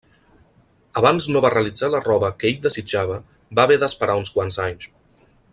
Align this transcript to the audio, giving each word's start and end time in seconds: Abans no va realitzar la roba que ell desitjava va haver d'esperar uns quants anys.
Abans 1.01 1.27
no 1.35 1.41
va 1.45 1.51
realitzar 1.55 1.91
la 1.95 2.01
roba 2.07 2.33
que 2.39 2.49
ell 2.53 2.57
desitjava 2.65 3.21
va 3.61 3.69
haver 3.69 3.81
d'esperar 3.85 4.21
uns 4.23 4.37
quants 4.39 4.63
anys. 4.69 4.91